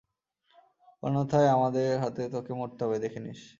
[1.03, 3.41] অন্যথায়, আমাদের হাতে তোকে মরতে হবে, দেখে নিস।